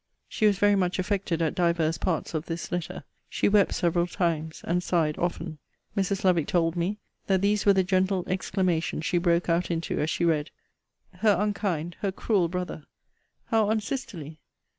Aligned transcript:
She 0.27 0.47
was 0.47 0.57
very 0.57 0.75
much 0.75 0.97
affected 0.97 1.43
at 1.43 1.53
divers 1.53 1.99
parts 1.99 2.33
of 2.33 2.47
this 2.47 2.71
letter. 2.71 3.03
She 3.29 3.47
wept 3.47 3.75
several 3.75 4.07
times, 4.07 4.61
and 4.63 4.81
sighed 4.81 5.15
often. 5.19 5.59
Mrs. 5.95 6.23
Lovick 6.23 6.47
told 6.47 6.75
me, 6.75 6.97
that 7.27 7.43
these 7.43 7.67
were 7.67 7.73
the 7.73 7.83
gentle 7.83 8.23
exclamations 8.25 9.05
she 9.05 9.19
broke 9.19 9.47
out 9.47 9.69
into, 9.69 9.99
as 9.99 10.09
she 10.09 10.25
read: 10.25 10.49
Her 11.17 11.35
unkind, 11.37 11.97
her 11.99 12.11
cruel 12.11 12.47
brother! 12.49 12.85
How 13.45 13.69
unsisterly! 13.69 14.39